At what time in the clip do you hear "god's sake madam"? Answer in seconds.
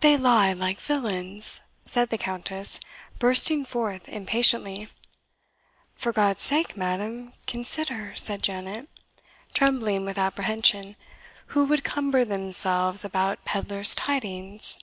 6.12-7.32